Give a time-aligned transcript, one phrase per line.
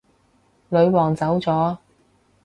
[0.69, 1.77] 女皇走咗